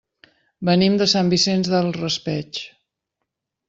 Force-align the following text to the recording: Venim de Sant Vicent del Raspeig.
Venim 0.69 0.95
de 1.03 1.07
Sant 1.13 1.31
Vicent 1.35 1.63
del 1.77 1.93
Raspeig. 2.01 2.67